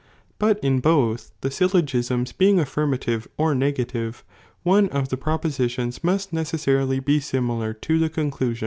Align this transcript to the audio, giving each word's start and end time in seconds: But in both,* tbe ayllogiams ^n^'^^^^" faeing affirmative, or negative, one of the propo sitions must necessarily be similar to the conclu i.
But 0.39 0.59
in 0.63 0.79
both,* 0.79 1.31
tbe 1.43 1.49
ayllogiams 1.51 2.09
^n^'^^^^" 2.09 2.33
faeing 2.33 2.59
affirmative, 2.59 3.27
or 3.37 3.53
negative, 3.53 4.23
one 4.63 4.89
of 4.89 5.09
the 5.09 5.15
propo 5.17 5.45
sitions 5.51 6.03
must 6.03 6.33
necessarily 6.33 6.99
be 6.99 7.19
similar 7.19 7.71
to 7.73 7.99
the 7.99 8.09
conclu 8.09 8.55
i. 8.55 8.59